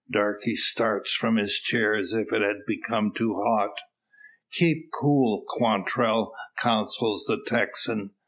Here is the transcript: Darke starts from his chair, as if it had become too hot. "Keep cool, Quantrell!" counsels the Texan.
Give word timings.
Darke 0.11 0.55
starts 0.57 1.13
from 1.13 1.35
his 1.35 1.59
chair, 1.59 1.93
as 1.93 2.11
if 2.11 2.33
it 2.33 2.41
had 2.41 2.65
become 2.65 3.11
too 3.15 3.35
hot. 3.35 3.79
"Keep 4.53 4.89
cool, 4.91 5.43
Quantrell!" 5.47 6.33
counsels 6.57 7.25
the 7.27 7.37
Texan. 7.45 8.09